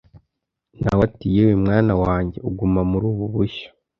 [0.81, 3.69] Na we ati Yewe mwana wanjye uguma muri ubu bushyo